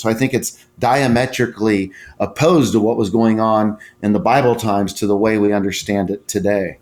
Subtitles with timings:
[0.00, 4.94] So I think it's diametrically opposed to what was going on in the Bible times
[4.94, 6.78] to the way we understand it today.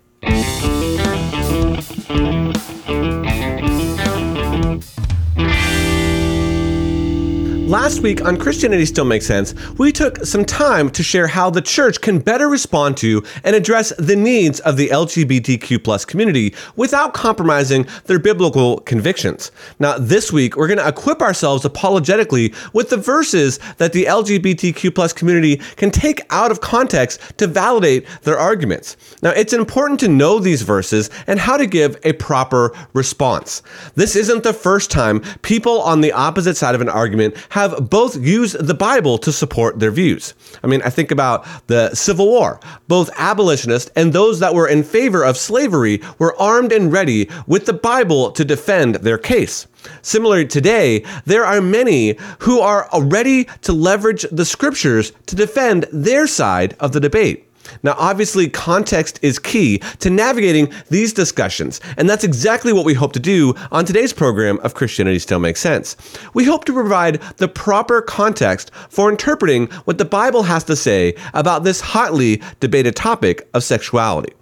[7.68, 11.60] Last week on Christianity Still Makes Sense, we took some time to share how the
[11.60, 17.12] church can better respond to and address the needs of the LGBTQ plus community without
[17.12, 19.52] compromising their biblical convictions.
[19.78, 24.94] Now, this week, we're going to equip ourselves apologetically with the verses that the LGBTQ
[24.94, 28.96] plus community can take out of context to validate their arguments.
[29.22, 33.62] Now, it's important to know these verses and how to give a proper response.
[33.94, 38.16] This isn't the first time people on the opposite side of an argument have both
[38.16, 40.32] used the Bible to support their views.
[40.62, 42.60] I mean, I think about the Civil War.
[42.86, 47.66] Both abolitionists and those that were in favor of slavery were armed and ready with
[47.66, 49.66] the Bible to defend their case.
[50.02, 56.28] Similarly, today, there are many who are ready to leverage the scriptures to defend their
[56.28, 57.47] side of the debate.
[57.82, 63.12] Now, obviously, context is key to navigating these discussions, and that's exactly what we hope
[63.12, 65.96] to do on today's program of Christianity Still Makes Sense.
[66.34, 71.14] We hope to provide the proper context for interpreting what the Bible has to say
[71.34, 74.32] about this hotly debated topic of sexuality.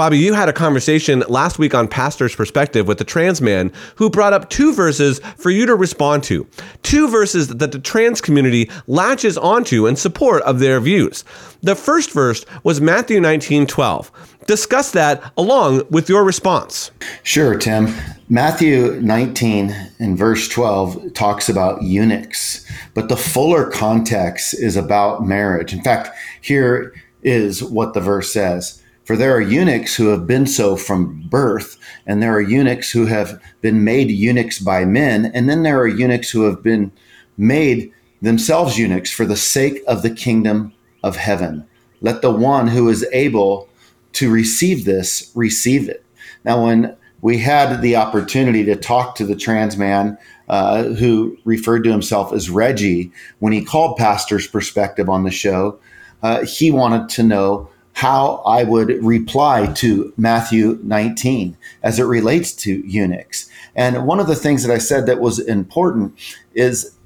[0.00, 4.08] Bobby, you had a conversation last week on Pastor's Perspective with a trans man who
[4.08, 6.46] brought up two verses for you to respond to.
[6.82, 11.22] Two verses that the trans community latches onto in support of their views.
[11.62, 14.10] The first verse was Matthew 19 12.
[14.46, 16.92] Discuss that along with your response.
[17.22, 17.94] Sure, Tim.
[18.30, 25.74] Matthew 19 and verse 12 talks about eunuchs, but the fuller context is about marriage.
[25.74, 30.46] In fact, here is what the verse says for there are eunuchs who have been
[30.46, 35.48] so from birth, and there are eunuchs who have been made eunuchs by men, and
[35.48, 36.92] then there are eunuchs who have been
[37.36, 41.66] made themselves eunuchs for the sake of the kingdom of heaven.
[42.00, 43.68] Let the one who is able
[44.12, 46.04] to receive this receive it.
[46.44, 50.18] Now, when we had the opportunity to talk to the trans man
[50.48, 55.78] uh, who referred to himself as Reggie, when he called Pastor's Perspective on the show,
[56.22, 62.52] uh, he wanted to know how I would reply to Matthew 19 as it relates
[62.54, 63.50] to eunuchs.
[63.74, 66.18] And one of the things that I said that was important
[66.54, 66.96] is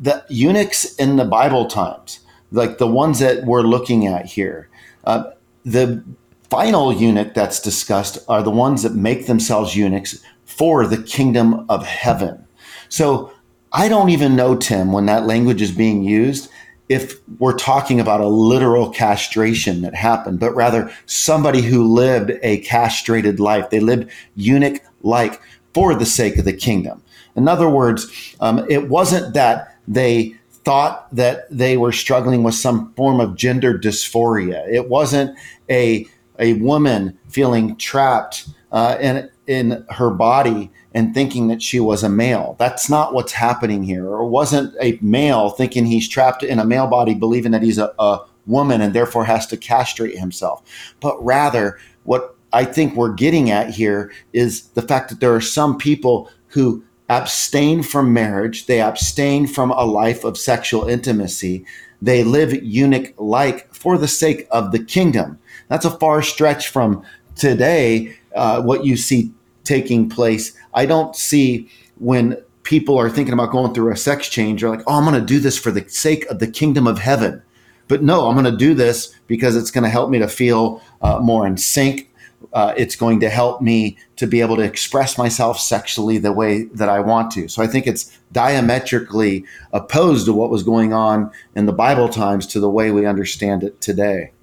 [0.00, 2.20] that eunuchs in the Bible times,
[2.52, 4.68] like the ones that we're looking at here,
[5.04, 5.24] uh,
[5.64, 6.04] the
[6.50, 11.84] final eunuch that's discussed are the ones that make themselves eunuchs for the kingdom of
[11.84, 12.46] heaven.
[12.88, 13.32] So
[13.72, 16.48] I don't even know, Tim, when that language is being used,
[16.88, 22.58] if we're talking about a literal castration that happened, but rather somebody who lived a
[22.58, 23.70] castrated life.
[23.70, 25.40] They lived eunuch like
[25.72, 27.02] for the sake of the kingdom.
[27.36, 30.34] In other words, um, it wasn't that they
[30.64, 34.66] thought that they were struggling with some form of gender dysphoria.
[34.68, 35.36] It wasn't
[35.70, 36.06] a
[36.38, 42.08] a woman feeling trapped uh, in in her body and thinking that she was a
[42.08, 42.56] male.
[42.58, 44.06] That's not what's happening here.
[44.06, 47.94] Or wasn't a male thinking he's trapped in a male body, believing that he's a,
[47.98, 50.62] a woman and therefore has to castrate himself.
[51.00, 55.40] But rather, what I think we're getting at here is the fact that there are
[55.40, 61.64] some people who abstain from marriage, they abstain from a life of sexual intimacy,
[62.02, 65.38] they live eunuch like for the sake of the kingdom.
[65.68, 67.04] That's a far stretch from
[67.36, 69.32] today, uh, what you see
[69.64, 70.56] taking place.
[70.74, 74.82] I don't see when people are thinking about going through a sex change, they're like,
[74.86, 77.42] oh, I'm going to do this for the sake of the kingdom of heaven.
[77.88, 80.82] But no, I'm going to do this because it's going to help me to feel
[81.02, 82.10] uh, more in sync.
[82.52, 86.64] Uh, it's going to help me to be able to express myself sexually the way
[86.64, 87.48] that I want to.
[87.48, 92.46] So I think it's diametrically opposed to what was going on in the Bible times
[92.48, 94.33] to the way we understand it today.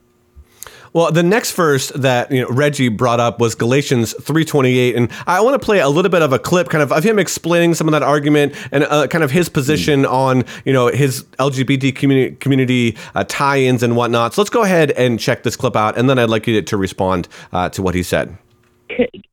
[0.94, 5.40] Well, the next verse that you know, Reggie brought up was Galatians 3:28, and I
[5.40, 7.88] want to play a little bit of a clip, kind of of him explaining some
[7.88, 10.12] of that argument and uh, kind of his position mm.
[10.12, 14.34] on you know his LGBT community, community uh, tie-ins and whatnot.
[14.34, 16.62] So let's go ahead and check this clip out, and then I'd like you to,
[16.62, 18.38] to respond uh, to what he said.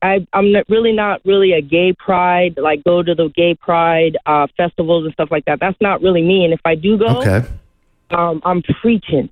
[0.02, 4.16] I, I'm not, really not really a gay pride, like go to the gay pride
[4.26, 5.58] uh, festivals and stuff like that.
[5.58, 6.44] That's not really me.
[6.44, 7.43] And if I do go, okay.
[8.11, 9.28] um, I'm preaching.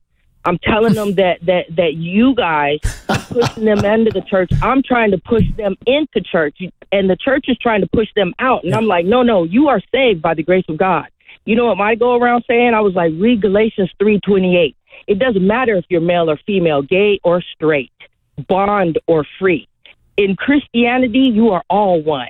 [0.46, 2.78] I'm telling them that that that you guys
[3.08, 4.50] are pushing them into the church.
[4.62, 6.58] I'm trying to push them into church,
[6.92, 8.64] and the church is trying to push them out.
[8.64, 11.06] And I'm like, no, no, you are saved by the grace of God.
[11.44, 12.74] You know what I go around saying?
[12.74, 14.76] I was like, read Galatians three twenty eight.
[15.06, 17.92] It doesn't matter if you're male or female, gay or straight,
[18.48, 19.68] bond or free.
[20.16, 22.28] In Christianity, you are all one.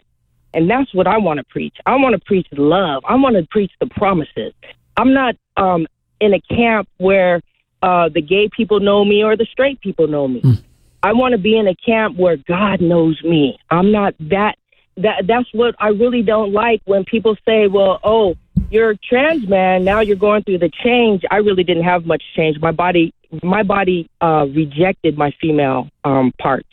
[0.54, 1.76] And that's what I want to preach.
[1.84, 3.04] I want to preach love.
[3.06, 4.54] I want to preach the promises.
[4.96, 5.86] I'm not um,
[6.18, 7.42] in a camp where
[7.82, 10.40] uh, the gay people know me or the straight people know me.
[10.40, 10.62] Mm.
[11.02, 13.58] I want to be in a camp where God knows me.
[13.70, 14.56] I'm not that.
[14.96, 18.34] That that's what I really don't like when people say, "Well, oh,
[18.70, 19.84] you're a trans man.
[19.84, 22.58] Now you're going through the change." I really didn't have much change.
[22.60, 23.12] My body,
[23.42, 26.68] my body uh, rejected my female um, parts.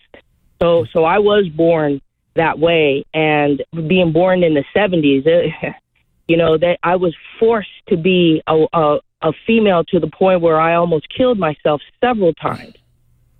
[0.62, 2.02] So, so I was born
[2.36, 5.76] that way, and being born in the '70s, it,
[6.28, 10.42] you know, that I was forced to be a, a a female to the point
[10.42, 12.76] where I almost killed myself several times.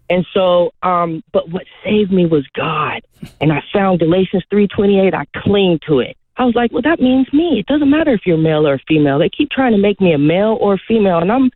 [0.10, 3.02] And so, um, but what saved me was God.
[3.40, 5.14] And I found Galatians 3.28.
[5.14, 6.18] I cling to it.
[6.38, 7.60] I was like, well, that means me.
[7.60, 9.20] It doesn't matter if you're male or female.
[9.20, 11.20] They keep trying to make me a male or a female.
[11.20, 11.52] And I'm,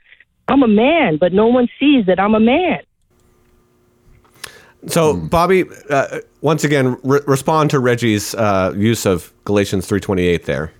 [0.47, 2.79] I'm a man, but no one sees that I'm a man.
[4.85, 10.71] So, Bobby, uh, once again, re- respond to Reggie's uh, use of Galatians 3.28 there.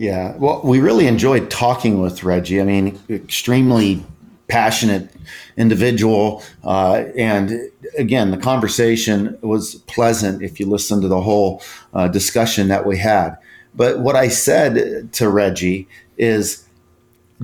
[0.00, 2.58] Yeah, well, we really enjoyed talking with Reggie.
[2.58, 4.02] I mean, extremely
[4.48, 5.10] passionate
[5.58, 6.42] individual.
[6.64, 11.62] Uh, and again, the conversation was pleasant if you listen to the whole
[11.92, 13.36] uh, discussion that we had.
[13.74, 15.86] But what I said to Reggie
[16.16, 16.66] is,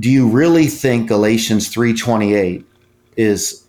[0.00, 2.64] do you really think Galatians 3:28
[3.18, 3.64] is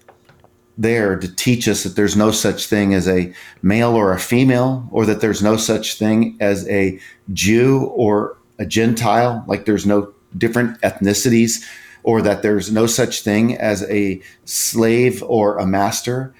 [0.77, 4.87] there to teach us that there's no such thing as a male or a female
[4.91, 6.97] or that there's no such thing as a
[7.33, 11.63] Jew or a Gentile, like there's no different ethnicities,
[12.03, 16.33] or that there's no such thing as a slave or a master.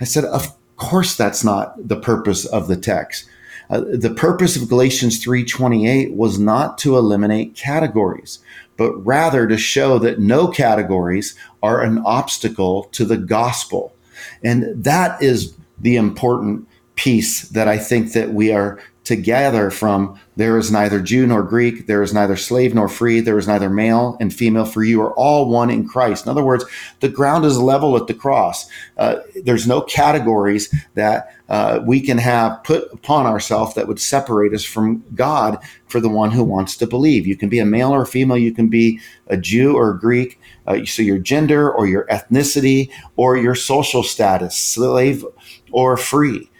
[0.00, 3.28] I said, Of course, that's not the purpose of the text.
[3.68, 8.40] Uh, the purpose of Galatians 3:28 was not to eliminate categories,
[8.76, 13.94] but rather to show that no categories are an obstacle to the gospel.
[14.42, 16.66] And that is the important
[16.96, 21.42] piece that I think that we are to gather from there is neither Jew nor
[21.42, 25.00] Greek, there is neither slave nor free, there is neither male and female, for you
[25.02, 26.26] are all one in Christ.
[26.26, 26.64] In other words,
[27.00, 28.68] the ground is level at the cross.
[28.98, 34.54] Uh, there's no categories that uh, we can have put upon ourselves that would separate
[34.54, 35.58] us from God
[35.88, 37.26] for the one who wants to believe.
[37.26, 39.98] You can be a male or a female, you can be a Jew or a
[39.98, 45.24] Greek, uh, so your gender or your ethnicity or your social status, slave
[45.72, 46.50] or free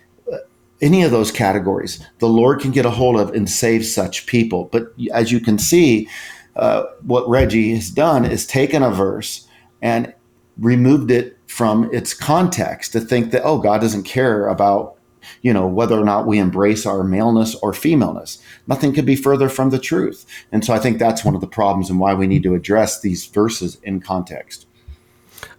[0.81, 4.69] any of those categories, the Lord can get a hold of and save such people.
[4.73, 6.09] But as you can see,
[6.57, 9.47] uh, what Reggie has done is taken a verse
[9.83, 10.15] and
[10.59, 14.97] removed it from its context to think that, oh, God doesn't care about,
[15.43, 18.43] you know, whether or not we embrace our maleness or femaleness.
[18.67, 20.27] Nothing could be further from the truth.
[20.53, 23.01] And so I think that's one of the problems and why we need to address
[23.01, 24.67] these verses in context.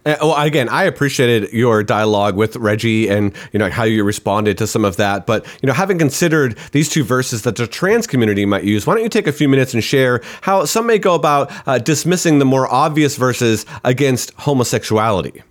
[0.04, 4.58] Uh, well, again, I appreciated your dialogue with Reggie and you know how you responded
[4.58, 5.26] to some of that.
[5.26, 8.94] But you know, having considered these two verses that the trans community might use, why
[8.94, 12.40] don't you take a few minutes and share how some may go about uh, dismissing
[12.40, 15.42] the more obvious verses against homosexuality?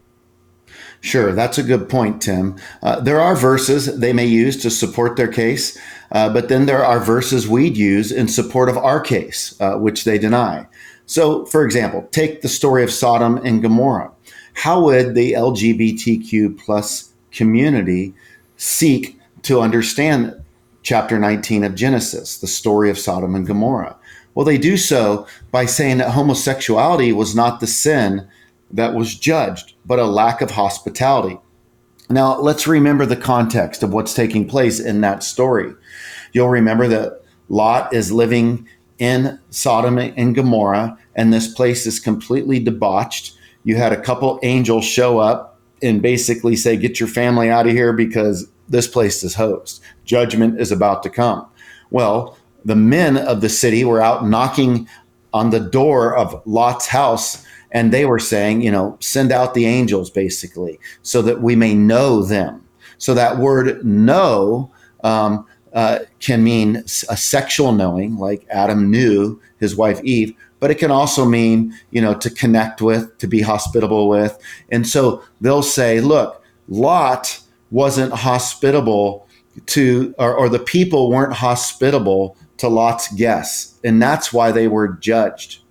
[0.99, 2.55] Sure, that's a good point, Tim.
[2.83, 5.77] Uh, there are verses they may use to support their case,
[6.11, 10.03] uh, but then there are verses we'd use in support of our case, uh, which
[10.03, 10.67] they deny.
[11.07, 14.11] So, for example, take the story of Sodom and Gomorrah
[14.53, 18.13] how would the LGBTQ plus community
[18.57, 20.35] seek to understand
[20.83, 23.95] chapter 19 of Genesis, the story of Sodom and Gomorrah?
[24.33, 28.27] Well, they do so by saying that homosexuality was not the sin
[28.71, 31.37] that was judged, but a lack of hospitality.
[32.09, 35.73] Now, let's remember the context of what's taking place in that story.
[36.33, 38.67] You'll remember that Lot is living
[38.99, 44.85] in Sodom and Gomorrah, and this place is completely debauched you had a couple angels
[44.85, 49.35] show up and basically say, Get your family out of here because this place is
[49.35, 49.81] hosed.
[50.05, 51.45] Judgment is about to come.
[51.89, 54.87] Well, the men of the city were out knocking
[55.33, 59.65] on the door of Lot's house and they were saying, you know, send out the
[59.65, 62.67] angels basically so that we may know them.
[62.97, 64.71] So that word know
[65.03, 70.75] um, uh, can mean a sexual knowing, like Adam knew his wife Eve, but it
[70.75, 74.37] can also mean, you know, to connect with, to be hospitable with.
[74.69, 77.41] And so they'll say, look, Lot
[77.71, 79.27] wasn't hospitable
[79.65, 83.79] to, or, or the people weren't hospitable to Lot's guests.
[83.83, 85.63] And that's why they were judged.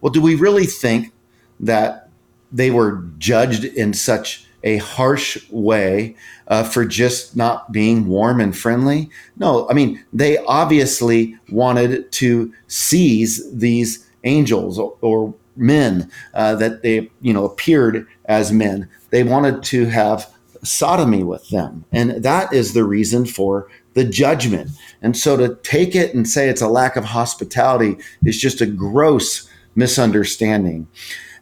[0.00, 1.12] Well, do we really think
[1.60, 2.08] that
[2.50, 6.16] they were judged in such a harsh way
[6.48, 9.10] uh, for just not being warm and friendly?
[9.36, 17.10] No, I mean, they obviously wanted to seize these angels or, men uh, that they
[17.20, 18.88] you know appeared as men.
[19.10, 24.70] They wanted to have sodomy with them, and that is the reason for the judgment.
[25.02, 28.66] And so to take it and say it's a lack of hospitality is just a
[28.66, 30.86] gross misunderstanding.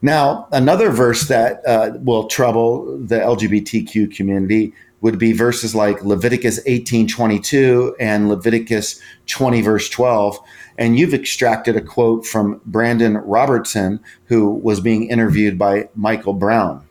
[0.01, 6.61] Now, another verse that uh, will trouble the LGBTQ community would be verses like Leviticus
[6.65, 10.39] 18:22 and Leviticus 20 verse 12
[10.79, 16.85] and you've extracted a quote from Brandon Robertson who was being interviewed by Michael Brown.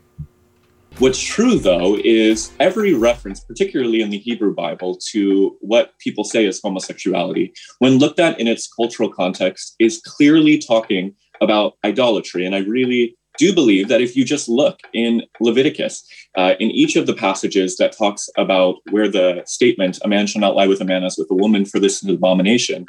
[0.99, 6.45] What's true, though, is every reference, particularly in the Hebrew Bible, to what people say
[6.45, 12.47] is homosexuality, when looked at in its cultural context, is clearly talking about idolatry.
[12.47, 16.03] And I really do believe that if you just look in Leviticus,
[16.35, 20.41] uh, in each of the passages that talks about where the statement, a man shall
[20.41, 22.87] not lie with a man as with a woman, for this is an abomination,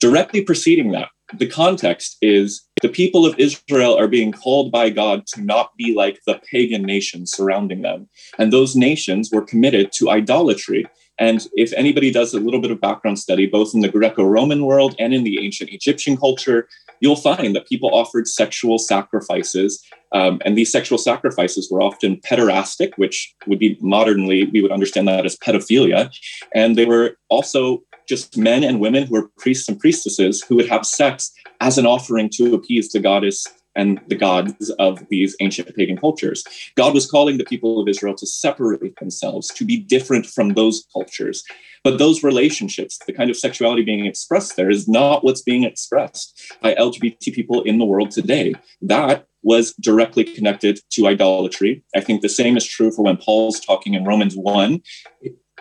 [0.00, 5.26] directly preceding that, the context is the people of Israel are being called by God
[5.28, 8.08] to not be like the pagan nations surrounding them.
[8.38, 10.86] And those nations were committed to idolatry.
[11.18, 14.64] And if anybody does a little bit of background study, both in the Greco Roman
[14.64, 16.68] world and in the ancient Egyptian culture,
[17.00, 19.84] you'll find that people offered sexual sacrifices.
[20.12, 25.08] Um, and these sexual sacrifices were often pederastic, which would be modernly, we would understand
[25.08, 26.10] that as pedophilia.
[26.54, 30.68] And they were also just men and women who were priests and priestesses who would
[30.68, 33.46] have sex as an offering to appease the goddess
[33.76, 36.42] and the gods of these ancient pagan cultures.
[36.74, 40.84] God was calling the people of Israel to separate themselves, to be different from those
[40.92, 41.44] cultures.
[41.84, 46.52] But those relationships, the kind of sexuality being expressed there, is not what's being expressed
[46.60, 48.54] by LGBT people in the world today.
[48.82, 51.84] That was directly connected to idolatry.
[51.94, 54.82] I think the same is true for when Paul's talking in Romans 1.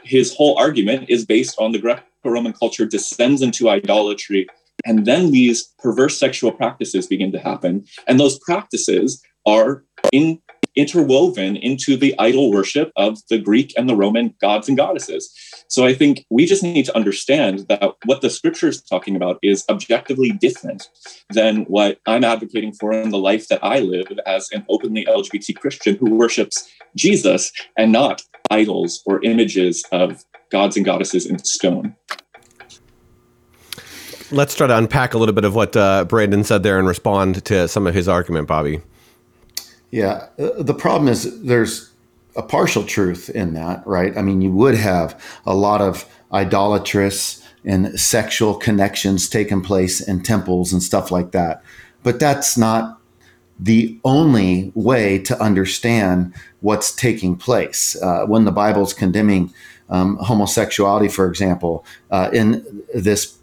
[0.04, 1.80] His whole argument is based on the
[2.26, 4.48] Roman culture descends into idolatry.
[4.86, 7.86] And then these perverse sexual practices begin to happen.
[8.08, 10.40] And those practices are in,
[10.76, 15.34] interwoven into the idol worship of the Greek and the Roman gods and goddesses.
[15.68, 19.40] So I think we just need to understand that what the scripture is talking about
[19.42, 20.88] is objectively different
[21.32, 25.60] than what I'm advocating for in the life that I live as an openly LGBT
[25.60, 31.96] Christian who worships Jesus and not idols or images of gods and goddesses in stone.
[34.30, 37.46] Let's try to unpack a little bit of what uh, Brandon said there and respond
[37.46, 38.82] to some of his argument, Bobby.
[39.89, 41.92] Yeah, uh, the problem is there's
[42.36, 44.16] a partial truth in that, right?
[44.18, 50.22] I mean, you would have a lot of idolatrous and sexual connections taking place in
[50.22, 51.63] temples and stuff like that.
[52.04, 52.97] But that's not
[53.60, 57.96] the only way to understand what's taking place.
[58.02, 59.54] Uh, when the Bible's condemning
[59.90, 63.38] um, homosexuality, for example, uh, in this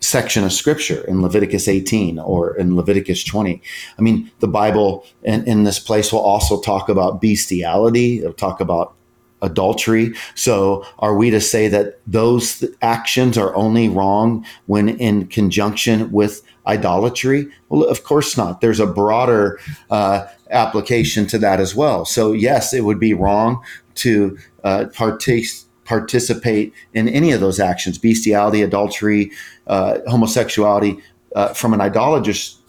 [0.00, 3.60] section of scripture in Leviticus 18 or in Leviticus 20.
[3.98, 8.60] I mean, the Bible in, in this place will also talk about bestiality, it'll talk
[8.60, 8.94] about
[9.40, 10.14] adultery.
[10.34, 16.42] So, are we to say that those actions are only wrong when in conjunction with
[16.66, 17.48] idolatry?
[17.68, 18.60] Well, of course not.
[18.60, 19.58] There's a broader
[19.90, 22.04] uh, application to that as well.
[22.04, 23.62] So, yes, it would be wrong
[23.96, 25.46] to uh, partake
[25.84, 29.30] participate in any of those actions bestiality, adultery,
[29.66, 30.98] uh, homosexuality
[31.34, 32.62] uh, from an idolatrous,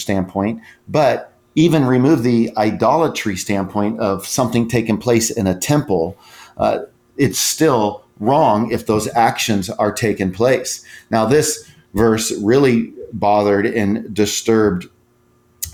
[0.00, 0.60] standpoint.
[0.88, 6.16] But even remove the idolatry standpoint of something taking place in a temple,
[6.56, 6.80] uh,
[7.16, 10.84] it's still wrong if those actions are taking place.
[11.10, 14.86] Now, this verse really bothered and disturbed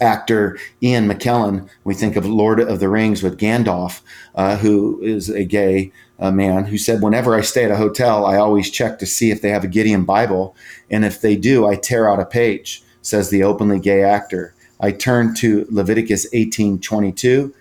[0.01, 1.69] actor Ian McKellen.
[1.85, 4.01] We think of Lord of the Rings with Gandalf,
[4.35, 8.27] uh, who is a gay uh, man, who said, Whenever I stay at a hotel,
[8.27, 10.55] I always check to see if they have a Gideon Bible.
[10.91, 14.55] And if they do, I tear out a page, says the openly gay actor.
[14.81, 17.55] I turn to Leviticus 18 22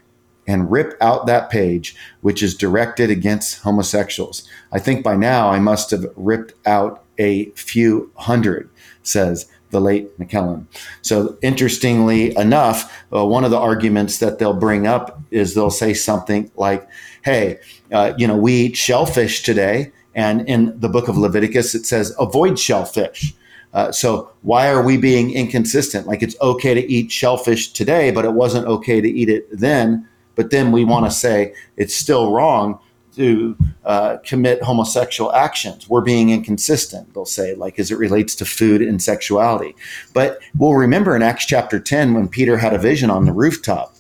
[0.48, 4.48] and rip out that page, which is directed against homosexuals.
[4.72, 8.70] I think by now I must have ripped out a few hundred,
[9.04, 10.66] says the late McKellen.
[11.02, 15.94] So, interestingly enough, uh, one of the arguments that they'll bring up is they'll say
[15.94, 16.88] something like,
[17.24, 17.60] hey,
[17.92, 19.92] uh, you know, we eat shellfish today.
[20.16, 23.36] And in the book of Leviticus, it says, avoid shellfish.
[23.74, 26.08] Uh, so, why are we being inconsistent?
[26.08, 30.08] Like, it's okay to eat shellfish today, but it wasn't okay to eat it then.
[30.36, 32.80] But then we want to say it's still wrong
[33.18, 35.90] to uh, commit homosexual actions.
[35.90, 39.76] We're being inconsistent, they'll say, like as it relates to food and sexuality.
[40.14, 43.96] But we'll remember in Acts chapter 10 when Peter had a vision on the rooftop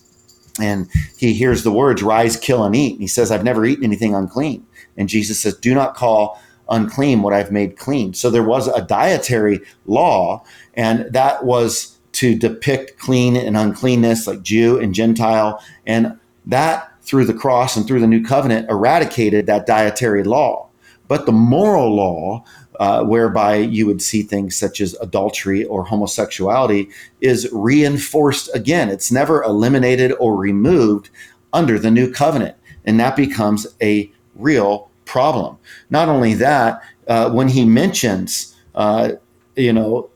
[0.59, 2.93] and he hears the words, rise, kill, and eat.
[2.93, 4.65] And he says, I've never eaten anything unclean.
[4.95, 8.13] And Jesus says, Do not call unclean what I've made clean.
[8.13, 10.43] So there was a dietary law,
[10.73, 15.63] and that was to depict clean and uncleanness, like Jew and Gentile.
[15.85, 20.67] And that through the cross and through the new covenant eradicated that dietary law.
[21.07, 22.43] But the moral law,
[22.81, 26.89] uh, whereby you would see things such as adultery or homosexuality,
[27.21, 28.89] is reinforced again.
[28.89, 31.09] It's never eliminated or removed
[31.53, 32.57] under the new covenant.
[32.83, 35.57] And that becomes a real problem.
[35.89, 39.13] Not only that, uh, when he mentions, uh,
[39.55, 40.09] you know,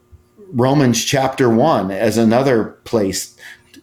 [0.54, 3.31] Romans chapter one as another place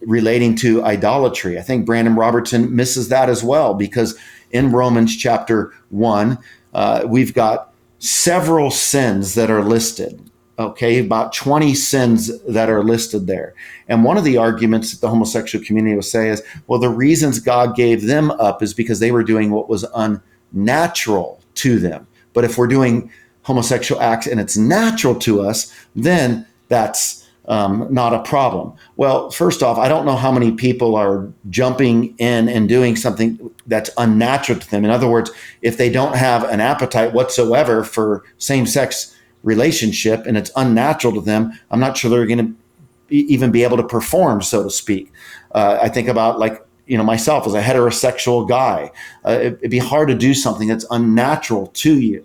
[0.01, 4.17] relating to idolatry, I think Brandon Robertson misses that as well because
[4.51, 6.37] in Romans chapter one,
[6.73, 10.25] uh, we've got several sins that are listed.
[10.57, 13.55] Okay, about 20 sins that are listed there.
[13.87, 17.39] And one of the arguments that the homosexual community will say is, well, the reasons
[17.39, 22.07] God gave them up is because they were doing what was unnatural to them.
[22.33, 23.09] But if we're doing
[23.43, 27.18] homosexual acts and it's natural to us, then that's
[27.49, 28.73] um, not a problem.
[28.95, 33.51] Well, first off, I don't know how many people are jumping in and doing something
[33.65, 34.85] that's unnatural to them.
[34.85, 35.31] In other words,
[35.63, 41.21] if they don't have an appetite whatsoever for same sex relationship and it's unnatural to
[41.21, 45.11] them, I'm not sure they're going to even be able to perform, so to speak.
[45.51, 48.91] Uh, I think about like you know myself as a heterosexual guy,
[49.25, 52.23] uh, it, it'd be hard to do something that's unnatural to you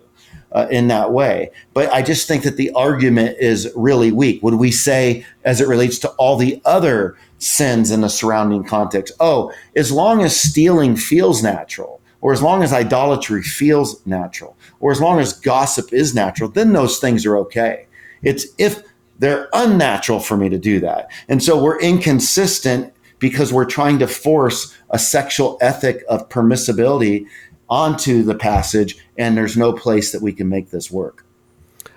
[0.55, 1.51] uh, in that way.
[1.73, 4.41] But I just think that the argument is really weak.
[4.41, 9.13] Would we say, as it relates to all the other sins in the surrounding context,
[9.19, 14.91] oh, as long as stealing feels natural, or as long as idolatry feels natural, or
[14.91, 17.85] as long as gossip is natural, then those things are okay.
[18.23, 18.81] It's if
[19.19, 21.11] they're unnatural for me to do that.
[21.27, 27.27] And so we're inconsistent because we're trying to force a sexual ethic of permissibility
[27.69, 31.25] onto the passage, and there's no place that we can make this work.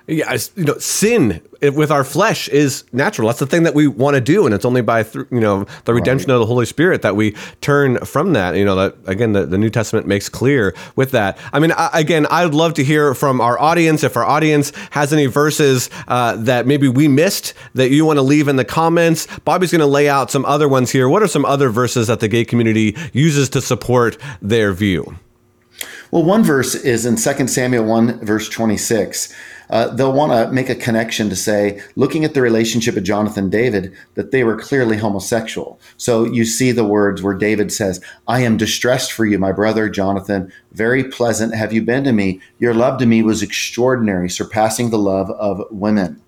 [0.08, 3.28] Yeah, you know, sin with our flesh is natural.
[3.28, 5.92] That's the thing that we want to do, and it's only by you know the
[5.92, 6.36] redemption right.
[6.36, 8.56] of the Holy Spirit that we turn from that.
[8.56, 11.38] You know, that again, the, the New Testament makes clear with that.
[11.52, 15.12] I mean, I, again, I'd love to hear from our audience if our audience has
[15.12, 19.26] any verses uh, that maybe we missed that you want to leave in the comments.
[19.44, 21.06] Bobby's going to lay out some other ones here.
[21.06, 25.18] What are some other verses that the gay community uses to support their view?
[26.10, 29.34] Well, one verse is in 2 Samuel 1, verse 26.
[29.70, 33.44] Uh, they'll want to make a connection to say, looking at the relationship of Jonathan
[33.44, 35.78] and David, that they were clearly homosexual.
[35.98, 39.90] So you see the words where David says, I am distressed for you, my brother
[39.90, 40.50] Jonathan.
[40.72, 42.40] Very pleasant have you been to me.
[42.58, 46.22] Your love to me was extraordinary, surpassing the love of women.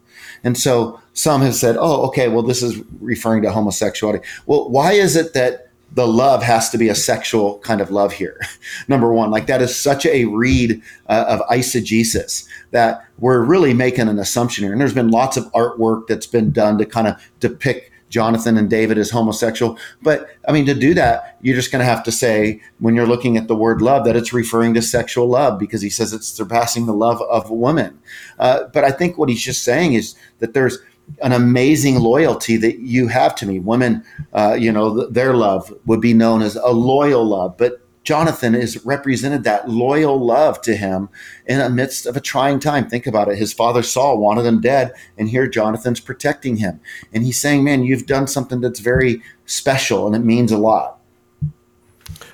[0.45, 4.25] And so some have said, oh, okay, well, this is referring to homosexuality.
[4.47, 8.13] Well, why is it that the love has to be a sexual kind of love
[8.13, 8.41] here.
[8.89, 14.09] Number one, like that is such a read uh, of eisegesis that we're really making
[14.09, 14.73] an assumption here.
[14.73, 18.69] And there's been lots of artwork that's been done to kind of depict Jonathan and
[18.69, 19.79] David as homosexual.
[20.03, 23.07] But I mean, to do that, you're just going to have to say, when you're
[23.07, 26.29] looking at the word love, that it's referring to sexual love because he says it's
[26.29, 27.99] surpassing the love of a woman.
[28.39, 30.79] Uh, but I think what he's just saying is that there's
[31.23, 33.59] an amazing loyalty that you have to me.
[33.59, 38.55] Women, uh, you know, their love would be known as a loyal love, but Jonathan
[38.55, 41.09] is represented that loyal love to him
[41.47, 42.89] in the midst of a trying time.
[42.89, 43.37] Think about it.
[43.37, 46.81] His father Saul wanted him dead, and here Jonathan's protecting him.
[47.13, 51.00] And he's saying, Man, you've done something that's very special and it means a lot.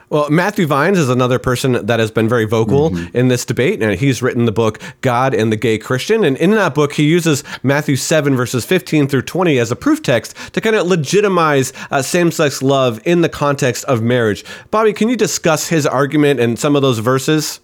[0.08, 3.16] Well, Matthew Vines is another person that has been very vocal mm-hmm.
[3.16, 6.22] in this debate, and he's written the book God and the Gay Christian.
[6.22, 10.02] And in that book, he uses Matthew 7, verses 15 through 20 as a proof
[10.02, 14.44] text to kind of legitimize uh, same sex love in the context of marriage.
[14.70, 17.58] Bobby, can you discuss his argument and some of those verses?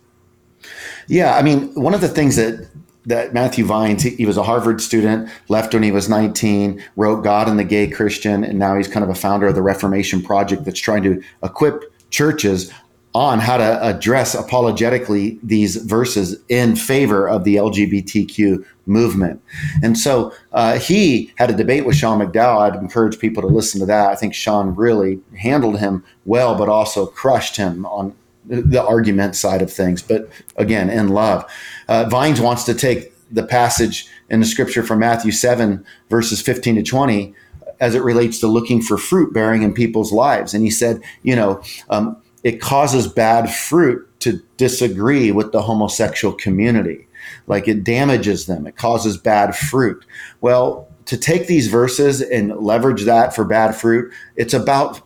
[1.06, 2.68] Yeah, I mean, one of the things that
[3.04, 7.24] that Matthew Vines, he, he, was a Harvard student, left when he was 19, wrote
[7.24, 10.22] God and the Gay Christian, and now he's kind of a founder of the Reformation
[10.22, 12.70] Project that's trying to equip churches
[13.14, 19.42] on how to address apologetically these verses in favor of the LGBTQ movement.
[19.82, 22.60] And so uh, he had a debate with Sean McDowell.
[22.60, 24.10] I'd encourage people to listen to that.
[24.10, 28.14] I think Sean really handled him well, but also crushed him on
[28.46, 30.02] the argument side of things.
[30.02, 31.44] But again, in love.
[31.88, 36.76] Uh, Vines wants to take the passage in the scripture from Matthew 7, verses 15
[36.76, 37.34] to 20
[37.82, 40.54] as it relates to looking for fruit bearing in people's lives.
[40.54, 46.32] And he said, you know, um, it causes bad fruit to disagree with the homosexual
[46.32, 47.08] community.
[47.48, 50.04] Like it damages them, it causes bad fruit.
[50.40, 55.02] Well, to take these verses and leverage that for bad fruit, it's about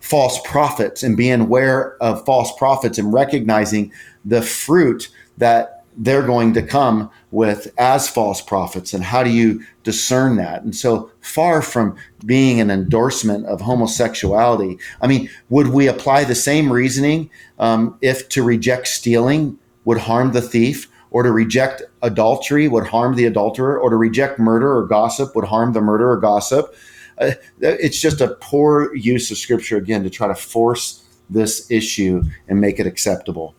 [0.00, 3.90] false prophets and being aware of false prophets and recognizing
[4.26, 9.62] the fruit that they're going to come with as false prophets and how do you
[9.82, 15.88] discern that and so far from being an endorsement of homosexuality i mean would we
[15.88, 21.32] apply the same reasoning um, if to reject stealing would harm the thief or to
[21.32, 25.80] reject adultery would harm the adulterer, or to reject murder or gossip would harm the
[25.80, 26.74] murderer or gossip.
[27.18, 32.22] Uh, it's just a poor use of scripture again to try to force this issue
[32.46, 33.54] and make it acceptable.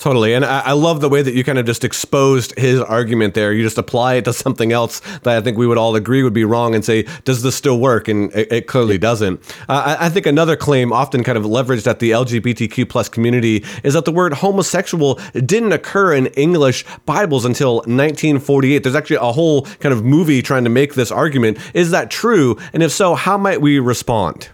[0.00, 0.32] Totally.
[0.32, 3.52] And I, I, love the way that you kind of just exposed his argument there.
[3.52, 6.32] You just apply it to something else that I think we would all agree would
[6.32, 8.08] be wrong and say, does this still work?
[8.08, 9.42] And it, it clearly doesn't.
[9.68, 13.62] Uh, I, I, think another claim often kind of leveraged at the LGBTQ plus community
[13.84, 18.82] is that the word homosexual didn't occur in English Bibles until 1948.
[18.82, 21.58] There's actually a whole kind of movie trying to make this argument.
[21.74, 22.56] Is that true?
[22.72, 24.48] And if so, how might we respond?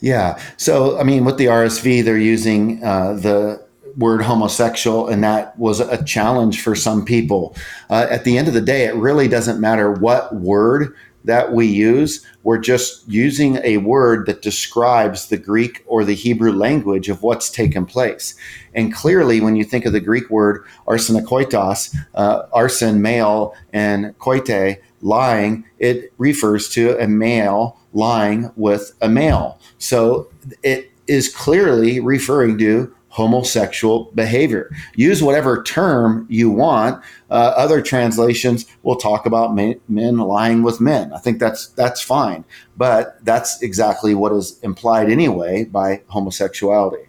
[0.00, 0.38] Yeah.
[0.58, 3.65] So, I mean, with the RSV, they're using uh, the
[3.96, 7.56] word homosexual, and that was a challenge for some people.
[7.88, 11.66] Uh, at the end of the day, it really doesn't matter what word that we
[11.66, 12.24] use.
[12.44, 17.50] We're just using a word that describes the Greek or the Hebrew language of what's
[17.50, 18.34] taken place.
[18.74, 24.78] And clearly, when you think of the Greek word arsenokoitos, uh, arsen, male, and koite,
[25.02, 29.58] lying, it refers to a male lying with a male.
[29.78, 30.28] So
[30.62, 34.70] it is clearly referring to homosexual behavior.
[34.94, 37.02] Use whatever term you want.
[37.30, 41.14] Uh, other translations will talk about men, men, lying with men.
[41.14, 42.44] I think that's that's fine,
[42.76, 47.06] but that's exactly what is implied anyway by homosexuality.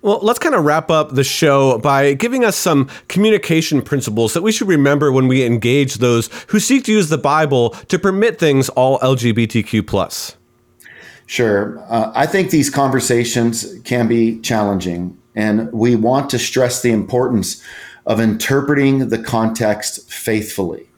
[0.00, 4.42] Well, let's kind of wrap up the show by giving us some communication principles that
[4.42, 8.38] we should remember when we engage those who seek to use the Bible to permit
[8.38, 10.36] things all LGBTQ plus.
[11.26, 11.84] Sure.
[11.88, 17.62] Uh, I think these conversations can be challenging, and we want to stress the importance
[18.06, 20.88] of interpreting the context faithfully.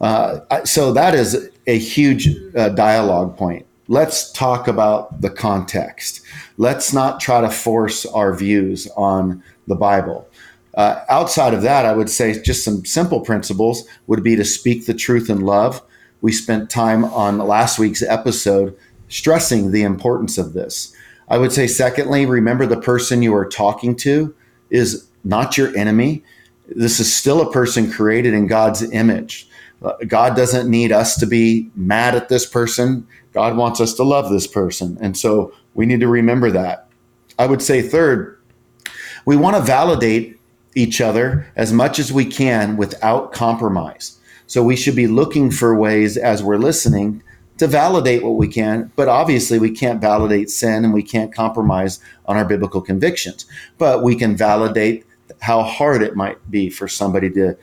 [0.00, 3.66] Uh, so that is a huge uh, dialogue point.
[3.88, 6.22] Let's talk about the context.
[6.56, 10.28] Let's not try to force our views on the Bible.
[10.74, 14.86] Uh, outside of that, I would say just some simple principles would be to speak
[14.86, 15.82] the truth in love.
[16.20, 18.76] We spent time on last week's episode
[19.08, 20.94] stressing the importance of this.
[21.28, 24.34] I would say, secondly, remember the person you are talking to
[24.70, 26.22] is not your enemy.
[26.68, 29.48] This is still a person created in God's image.
[30.06, 33.06] God doesn't need us to be mad at this person.
[33.32, 34.98] God wants us to love this person.
[35.00, 36.88] And so we need to remember that.
[37.38, 38.38] I would say, third,
[39.24, 40.40] we want to validate
[40.74, 44.18] each other as much as we can without compromise.
[44.46, 47.22] So we should be looking for ways as we're listening
[47.58, 52.00] to validate what we can, but obviously we can't validate sin and we can't compromise
[52.26, 53.46] on our biblical convictions.
[53.76, 55.04] But we can validate
[55.40, 57.56] how hard it might be for somebody to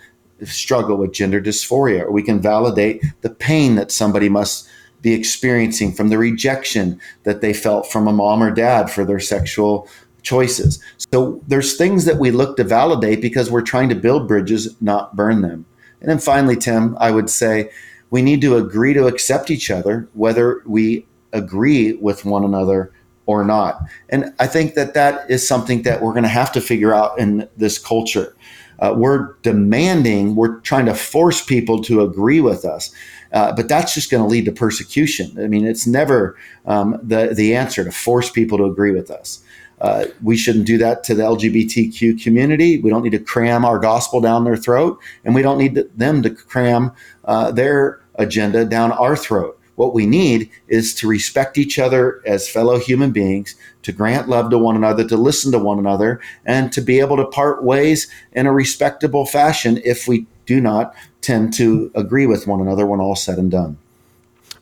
[0.43, 4.67] struggle with gender dysphoria, or we can validate the pain that somebody must
[5.01, 9.19] be experiencing from the rejection that they felt from a mom or dad for their
[9.19, 9.87] sexual
[10.23, 10.83] choices.
[11.11, 15.15] So there's things that we look to validate because we're trying to build bridges, not
[15.15, 15.65] burn them.
[16.01, 17.69] And then finally, Tim, I would say
[18.15, 22.89] we need to agree to accept each other, whether we agree with one another
[23.25, 23.81] or not.
[24.07, 27.19] And I think that that is something that we're going to have to figure out
[27.19, 28.33] in this culture.
[28.79, 32.89] Uh, we're demanding, we're trying to force people to agree with us,
[33.33, 35.37] uh, but that's just going to lead to persecution.
[35.37, 39.43] I mean, it's never um, the the answer to force people to agree with us.
[39.81, 42.79] Uh, we shouldn't do that to the LGBTQ community.
[42.79, 46.21] We don't need to cram our gospel down their throat, and we don't need them
[46.23, 46.93] to cram
[47.25, 49.59] uh, their agenda down our throat.
[49.75, 54.49] What we need is to respect each other as fellow human beings, to grant love
[54.51, 58.07] to one another, to listen to one another, and to be able to part ways
[58.31, 63.01] in a respectable fashion if we do not tend to agree with one another when
[63.01, 63.77] all said and done.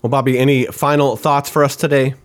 [0.02, 2.16] Well, Bobby, any final thoughts for us today?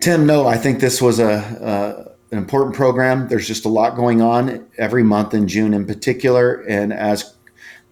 [0.00, 3.28] Tim, no, I think this was a, a an important program.
[3.28, 6.62] There's just a lot going on every month in June in particular.
[6.68, 7.34] And as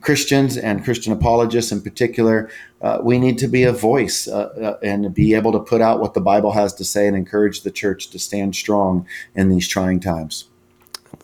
[0.06, 2.48] Christians and Christian apologists in particular,
[2.80, 5.98] uh, we need to be a voice uh, uh, and be able to put out
[5.98, 9.66] what the Bible has to say and encourage the church to stand strong in these
[9.66, 10.44] trying times.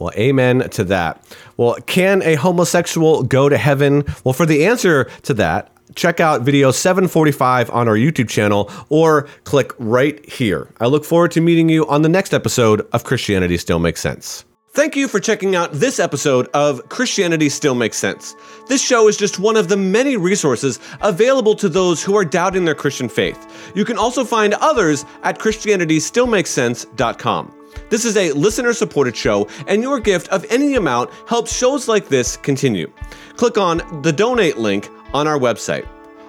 [0.00, 1.24] Well, amen to that.
[1.56, 4.02] Well, can a homosexual go to heaven?
[4.24, 9.28] Well, for the answer to that, check out video 745 on our YouTube channel or
[9.44, 10.68] click right here.
[10.80, 14.44] I look forward to meeting you on the next episode of Christianity Still Makes Sense.
[14.74, 18.34] Thank you for checking out this episode of Christianity Still Makes Sense.
[18.68, 22.64] This show is just one of the many resources available to those who are doubting
[22.64, 23.70] their Christian faith.
[23.74, 27.54] You can also find others at ChristianityStillMakesSense.com.
[27.90, 32.08] This is a listener supported show, and your gift of any amount helps shows like
[32.08, 32.90] this continue.
[33.36, 35.86] Click on the donate link on our website.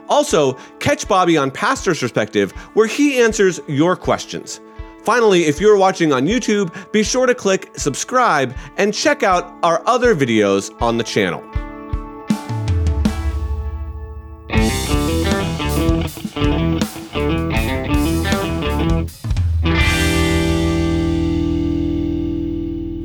[0.10, 4.60] Also, catch Bobby on Pastor's Perspective, where he answers your questions.
[5.04, 9.84] Finally, if you're watching on YouTube, be sure to click subscribe and check out our
[9.86, 11.44] other videos on the channel.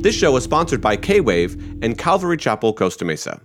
[0.01, 3.41] This show is sponsored by K Wave and Calvary Chapel, Costa Mesa.